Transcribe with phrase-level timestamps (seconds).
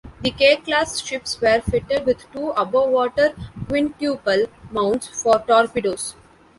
[0.21, 3.35] The K-class ships were fitted with two above-water
[3.67, 6.15] quintuple mounts for torpedoes.